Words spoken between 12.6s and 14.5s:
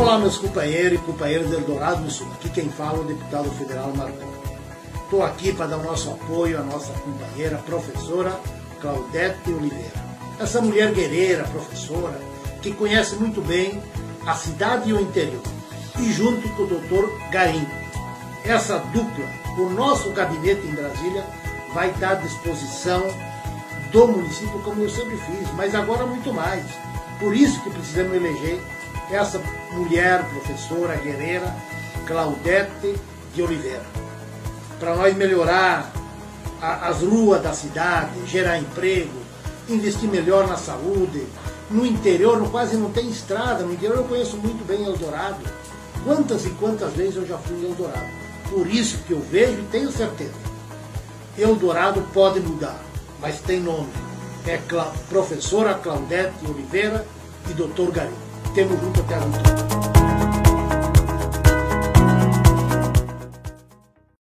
que conhece muito bem a